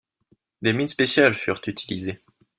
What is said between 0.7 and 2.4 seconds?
mines spéciales furent utilisées.